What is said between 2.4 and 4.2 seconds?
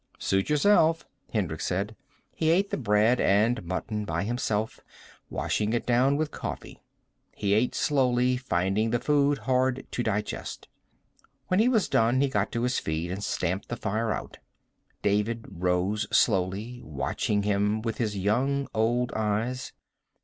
ate the bread and mutton